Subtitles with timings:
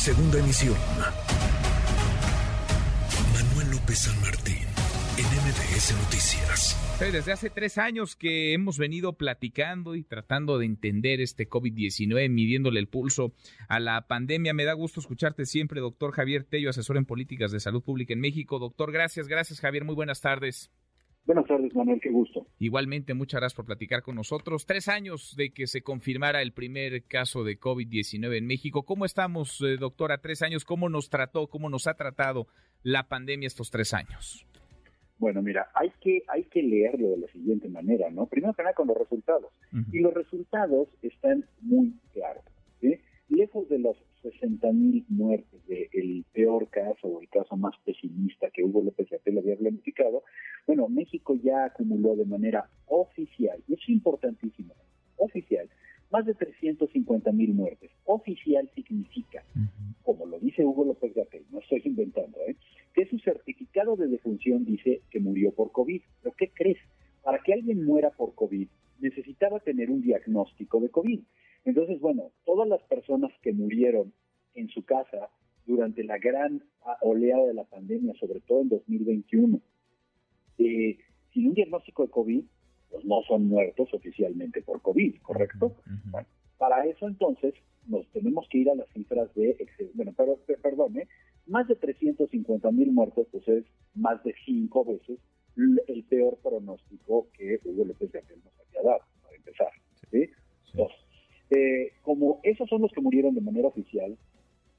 [0.00, 0.74] Segunda emisión.
[3.34, 4.66] Manuel López San Martín,
[5.18, 6.96] en MBS Noticias.
[6.98, 12.80] Desde hace tres años que hemos venido platicando y tratando de entender este COVID-19, midiéndole
[12.80, 13.34] el pulso
[13.68, 14.54] a la pandemia.
[14.54, 18.20] Me da gusto escucharte siempre, doctor Javier Tello, asesor en políticas de salud pública en
[18.20, 18.58] México.
[18.58, 20.70] Doctor, gracias, gracias Javier, muy buenas tardes.
[21.26, 22.46] Buenas tardes, Manuel, qué gusto.
[22.58, 24.66] Igualmente, muchas gracias por platicar con nosotros.
[24.66, 28.84] Tres años de que se confirmara el primer caso de COVID-19 en México.
[28.84, 30.18] ¿Cómo estamos, eh, doctora?
[30.18, 32.46] Tres años, ¿cómo nos trató, cómo nos ha tratado
[32.82, 34.46] la pandemia estos tres años?
[35.18, 38.26] Bueno, mira, hay que, hay que leerlo de la siguiente manera, ¿no?
[38.26, 39.52] Primero que nada con los resultados.
[39.92, 42.42] Y los resultados están muy claros.
[42.80, 42.98] ¿sí?
[43.28, 48.62] Lejos de los 60 mil muertes del peor caso o el caso más pesimista que
[48.62, 50.22] Hugo López Gatel había planificado,
[50.66, 54.74] bueno, México ya acumuló de manera oficial, y es importantísimo,
[55.16, 55.68] oficial,
[56.10, 57.90] más de 350 mil muertes.
[58.04, 59.44] Oficial significa,
[60.02, 62.56] como lo dice Hugo López Gatel, no estoy inventando, ¿eh?
[62.94, 66.02] que su certificado de defunción dice que murió por COVID.
[66.22, 66.78] ¿Pero qué crees?
[67.70, 68.68] Alguien muera por COVID
[68.98, 71.20] necesitaba tener un diagnóstico de COVID.
[71.64, 74.12] Entonces, bueno, todas las personas que murieron
[74.54, 75.30] en su casa
[75.66, 76.64] durante la gran
[77.00, 79.60] oleada de la pandemia, sobre todo en 2021,
[80.58, 80.98] eh,
[81.32, 82.44] sin un diagnóstico de COVID,
[82.90, 85.76] pues no son muertos oficialmente por COVID, ¿correcto?
[86.58, 87.54] para eso entonces
[87.86, 89.56] nos tenemos que ir a las cifras de,
[89.94, 91.06] bueno, pero, perdón, ¿eh?
[91.46, 95.20] más de 350 mil muertos, pues es más de cinco veces
[102.50, 104.16] esos son los que murieron de manera oficial,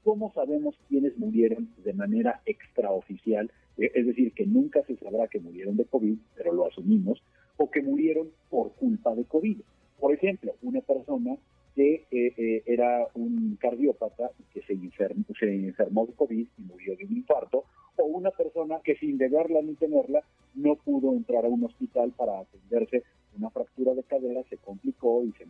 [0.04, 3.50] ¿cómo sabemos quiénes murieron de manera extraoficial?
[3.78, 7.22] Eh, es decir, que nunca se sabrá que murieron de COVID, pero lo asumimos,
[7.56, 9.60] o que murieron por culpa de COVID.
[9.98, 11.36] Por ejemplo, una persona
[11.74, 16.96] que eh, eh, era un cardiópata que se enfermó, se enfermó de COVID y murió
[16.96, 17.64] de un infarto,
[17.96, 20.22] o una persona que sin deberla ni tenerla
[20.54, 23.04] no pudo entrar a un hospital para atenderse
[23.36, 25.41] una fractura de cadera, se complicó y se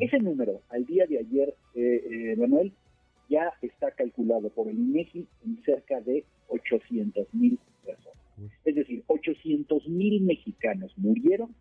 [0.00, 2.72] ese número al día de ayer, eh, Manuel,
[3.28, 8.18] ya está calculado por el INEGI en cerca de 800 mil personas.
[8.64, 11.54] Es decir, 800 mil mexicanos murieron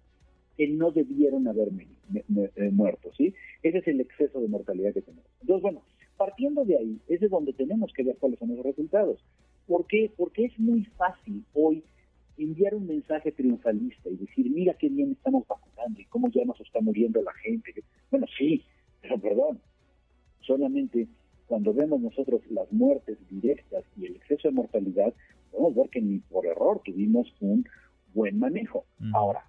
[0.57, 1.69] que no debieron haber
[2.13, 3.33] eh, muerto, ¿sí?
[3.63, 5.25] Ese es el exceso de mortalidad que tenemos.
[5.41, 5.83] Entonces, bueno,
[6.17, 9.23] partiendo de ahí, es de donde tenemos que ver cuáles son los resultados.
[9.67, 10.11] ¿Por qué?
[10.17, 11.83] Porque es muy fácil hoy
[12.37, 16.59] enviar un mensaje triunfalista y decir, mira qué bien estamos vacunando y cómo ya nos
[16.59, 17.73] está muriendo la gente.
[18.11, 18.63] Bueno, sí,
[19.01, 19.61] pero perdón,
[20.41, 21.07] solamente
[21.47, 25.13] cuando vemos nosotros las muertes directas y el exceso de mortalidad,
[25.51, 27.65] podemos ver que ni por error tuvimos un
[28.13, 28.85] buen manejo.
[29.13, 29.43] Ahora,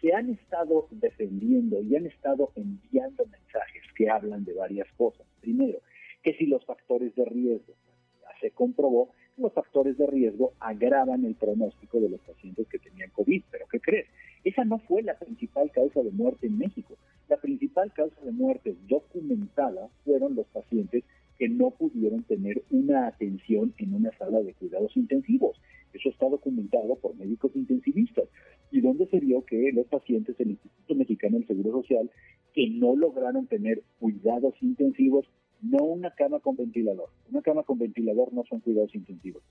[0.00, 5.26] se han estado defendiendo y han estado enviando mensajes que hablan de varias cosas.
[5.40, 5.78] Primero,
[6.22, 7.74] que si los factores de riesgo,
[8.22, 13.10] ya se comprobó, los factores de riesgo agravan el pronóstico de los pacientes que tenían
[13.10, 13.42] COVID.
[13.50, 14.06] Pero ¿qué crees?
[14.44, 16.96] Esa no fue la principal causa de muerte en México.
[17.36, 21.04] La principal causa de muerte documentada fueron los pacientes
[21.36, 25.60] que no pudieron tener una atención en una sala de cuidados intensivos.
[25.92, 28.24] Eso está documentado por médicos intensivistas.
[28.70, 32.10] Y donde se vio que los pacientes del Instituto Mexicano del Seguro Social
[32.54, 35.26] que no lograron tener cuidados intensivos,
[35.60, 39.42] no una cama con ventilador, una cama con ventilador no son cuidados intensivos,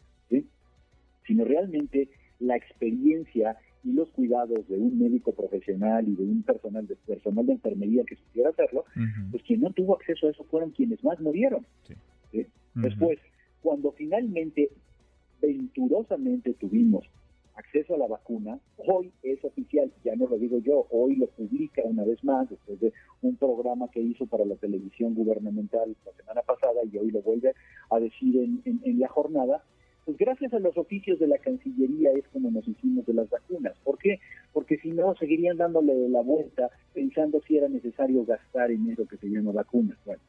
[1.28, 2.10] sino realmente
[2.40, 7.46] la experiencia y los cuidados de un médico profesional y de un personal de personal
[7.46, 8.84] de enfermería que supiera hacerlo,
[9.32, 11.66] pues quien no tuvo acceso a eso fueron quienes más murieron.
[12.74, 13.20] Después,
[13.62, 14.70] cuando finalmente
[15.42, 17.06] venturosamente tuvimos
[17.56, 21.82] acceso a la vacuna, hoy es oficial, ya no lo digo yo, hoy lo publica
[21.86, 22.92] una vez más después de
[23.22, 27.54] un programa que hizo para la televisión gubernamental la semana pasada y hoy lo vuelve
[27.90, 29.64] a decir en, en, la jornada,
[30.06, 33.74] pues gracias a los oficios de la Cancillería es como nos hicimos de las vacunas.
[33.84, 34.20] ¿Por qué?
[34.54, 39.18] Porque si no, seguirían dándole la vuelta pensando si era necesario gastar en eso que
[39.18, 39.98] se llama vacunas.
[40.06, 40.22] Bueno,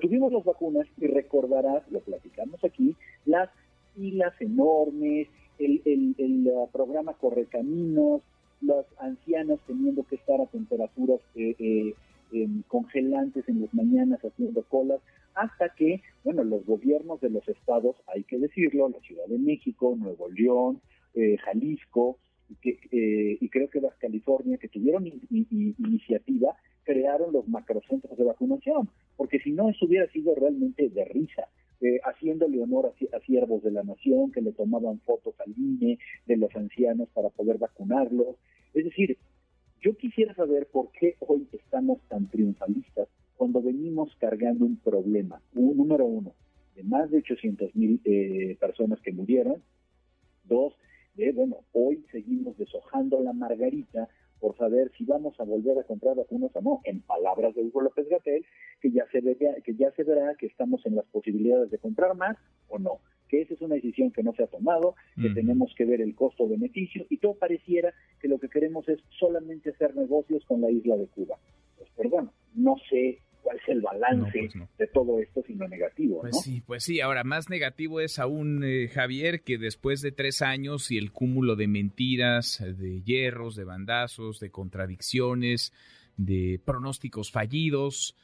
[0.00, 2.96] tuvimos las vacunas y recordarás, lo platicamos aquí,
[3.26, 3.50] las
[3.94, 5.28] filas enormes,
[5.58, 8.22] el, el, el uh, programa Correcaminos,
[8.62, 11.94] los ancianos teniendo que estar a temperaturas eh, eh,
[12.32, 15.00] em, congelantes en las mañanas haciendo colas,
[15.34, 19.96] hasta que, bueno, los gobiernos de los estados, hay que decirlo, la Ciudad de México,
[19.98, 20.80] Nuevo León,
[21.14, 22.18] eh, Jalisco,
[22.48, 22.56] y,
[22.92, 29.70] y creo que California, que tuvieron iniciativa, crearon los macrocentros de vacunación, porque si no,
[29.70, 31.48] eso hubiera sido realmente de risa
[31.82, 36.36] eh, haciéndole honor a, siervos de la nación que le tomaban fotos al INE de
[36.36, 38.36] los ancianos para poder vacunarlos.
[38.74, 39.16] Es decir,
[39.80, 43.08] yo quisiera saber por qué hoy estamos tan triunfalistas
[43.40, 46.34] cuando venimos cargando un problema, un, número uno,
[46.74, 49.62] de más de 800 mil eh, personas que murieron,
[50.44, 50.74] dos,
[51.14, 54.10] de, bueno, hoy seguimos deshojando la margarita
[54.40, 56.80] por saber si vamos a volver a comprar vacunas o no.
[56.84, 58.44] En palabras de Hugo López Gatel,
[58.78, 62.14] que ya se verá, que ya se verá que estamos en las posibilidades de comprar
[62.14, 62.36] más
[62.68, 63.00] o no.
[63.26, 66.14] Que esa es una decisión que no se ha tomado, que tenemos que ver el
[66.14, 70.98] costo-beneficio y todo pareciera que lo que queremos es solamente hacer negocios con la isla
[70.98, 71.38] de Cuba.
[71.78, 73.20] Pues perdón, no sé
[73.70, 76.20] el balance pues de todo esto, sino negativo.
[76.20, 77.00] Pues sí, pues sí.
[77.00, 81.56] Ahora, más negativo es aún, eh, Javier, que después de tres años y el cúmulo
[81.56, 85.72] de mentiras, de hierros, de bandazos, de contradicciones,
[86.16, 88.16] de pronósticos fallidos,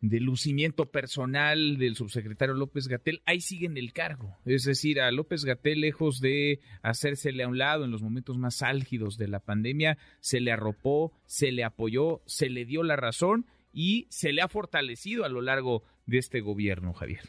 [0.00, 4.36] de lucimiento personal del subsecretario López Gatel, ahí sigue en el cargo.
[4.44, 8.62] Es decir, a López Gatel, lejos de hacérsele a un lado en los momentos más
[8.62, 13.46] álgidos de la pandemia, se le arropó, se le apoyó, se le dio la razón
[13.76, 17.20] y se le ha fortalecido a lo largo de este gobierno, Javier.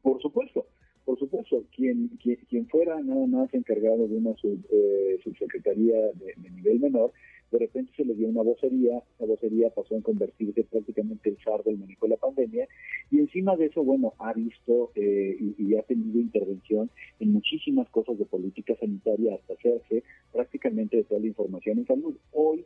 [0.00, 0.66] Por supuesto,
[1.04, 1.62] por supuesto.
[1.76, 2.08] Quien,
[2.48, 7.12] quien, fuera nada más encargado de una eh, subsecretaría de, nivel menor,
[7.52, 11.62] de repente se le dio una vocería, esa vocería pasó a convertirse prácticamente el zar
[11.64, 12.66] del manejo de la pandemia,
[13.10, 16.90] y encima de eso, bueno, ha visto eh, y, ha tenido intervención
[17.20, 20.02] en muchísimas cosas de política sanitaria hasta hacerse
[20.32, 22.16] prácticamente de toda la información en salud.
[22.32, 22.64] Hoy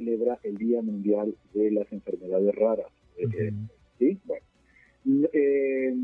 [0.00, 2.90] celebra el Día Mundial de las Enfermedades Raras.
[3.16, 3.52] Eh, eh,
[3.98, 4.18] ¿sí?
[4.24, 4.44] Bueno,
[5.32, 5.94] eh,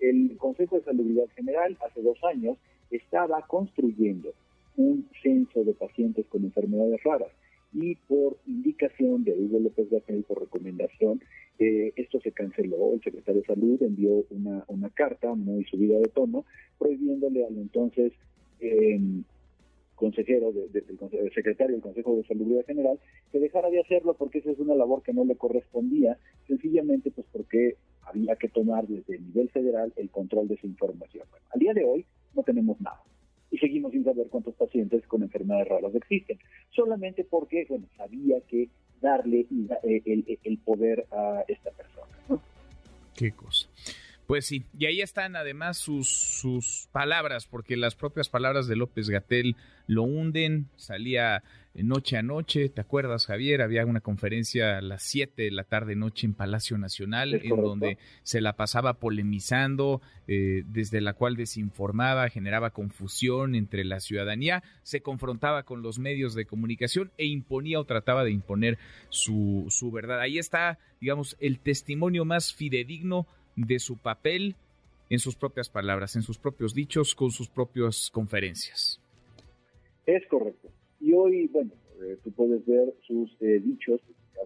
[0.00, 2.56] el Consejo de Salubridad General hace dos años
[2.90, 4.32] estaba construyendo
[4.76, 7.28] un censo de pacientes con enfermedades raras
[7.74, 11.22] y por indicación de Hugo López Gatell, por recomendación,
[11.58, 12.92] esto se canceló.
[12.92, 16.44] El secretario de Salud envió una, una carta muy subida de tono
[16.76, 18.12] prohibiéndole al entonces
[18.60, 18.98] eh,
[20.02, 22.98] consejero, del secretario del Consejo de Salud General,
[23.30, 26.18] que dejara de hacerlo porque esa es una labor que no le correspondía,
[26.48, 31.24] sencillamente pues porque había que tomar desde el nivel federal el control de esa información.
[31.54, 32.04] al día de hoy
[32.34, 33.00] no tenemos nada
[33.52, 36.36] y seguimos sin saber cuántos pacientes con enfermedades raras existen,
[36.70, 38.70] solamente porque bueno, había que
[39.00, 39.46] darle
[39.84, 42.42] eh, el poder a esta persona.
[43.14, 43.68] Qué cosa.
[44.26, 49.10] Pues sí, y ahí están además sus, sus palabras, porque las propias palabras de López
[49.10, 51.42] Gatel lo hunden, salía
[51.74, 53.62] noche a noche, ¿te acuerdas Javier?
[53.62, 57.98] Había una conferencia a las 7 de la tarde noche en Palacio Nacional, en donde
[58.22, 65.00] se la pasaba polemizando, eh, desde la cual desinformaba, generaba confusión entre la ciudadanía, se
[65.00, 68.78] confrontaba con los medios de comunicación e imponía o trataba de imponer
[69.08, 70.20] su, su verdad.
[70.20, 74.56] Ahí está, digamos, el testimonio más fidedigno de su papel
[75.10, 79.00] en sus propias palabras, en sus propios dichos, con sus propias conferencias.
[80.06, 80.68] Es correcto.
[81.00, 84.00] Y hoy, bueno, eh, tú puedes ver sus eh, dichos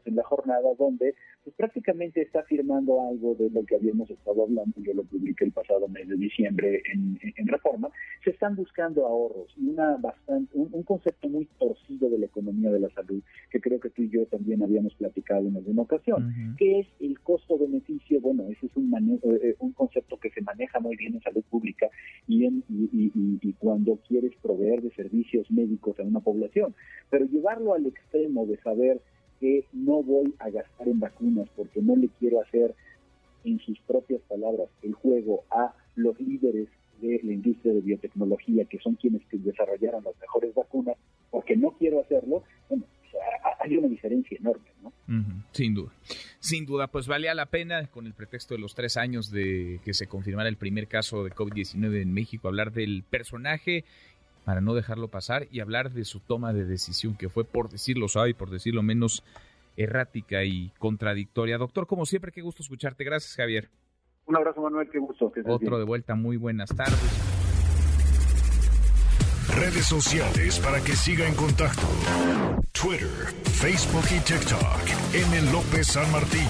[0.05, 1.15] en la jornada donde
[1.45, 5.53] pues prácticamente está firmando algo de lo que habíamos estado hablando, yo lo publiqué el
[5.53, 7.17] pasado mes de diciembre en,
[7.47, 7.89] Reforma,
[8.25, 12.81] se están buscando ahorros y una bastante, un, concepto muy torcido de la economía de
[12.81, 16.81] la salud, que creo que tú y yo también habíamos platicado en alguna ocasión, que
[16.81, 20.97] es el costo-beneficio, bueno, ese es un, manejo, eh, un concepto que se maneja muy
[20.97, 21.89] bien en salud pública
[22.27, 26.75] y, en, y cuando quieres proveer de servicios médicos a una población,
[27.11, 29.01] pero llevarlo al extremo de saber
[29.41, 32.75] que no voy a gastar en vacunas porque no le quiero hacer,
[33.45, 36.69] en sus propias palabras, el juego a los líderes
[37.01, 40.97] de la industria de biotecnología, que son quienes desarrollaron las mejores vacunas,
[41.31, 42.85] porque no quiero hacerlo, bueno,
[43.61, 44.93] hay una diferencia enorme, ¿no?
[45.53, 45.93] sin duda,
[46.41, 49.95] sin duda, pues valía la pena, con el pretexto de los tres años de que
[49.95, 53.85] se confirmara el primer caso de COVID-19 en México, hablar del personaje
[54.47, 58.07] para no dejarlo pasar y hablar de su toma de decisión, que fue, por decirlo
[58.07, 59.25] suave y por decirlo menos,
[59.77, 61.59] errática y contradictoria.
[61.59, 63.03] Doctor, como siempre, qué gusto escucharte.
[63.03, 63.69] Gracias, Javier.
[64.27, 65.33] Un abrazo, Manuel, qué gusto.
[65.47, 66.97] Otro de vuelta, muy buenas tardes.
[69.57, 71.83] Redes sociales para que siga en contacto:
[72.71, 73.09] Twitter,
[73.43, 74.81] Facebook y TikTok.
[75.13, 75.51] M.
[75.51, 76.47] López San Martín.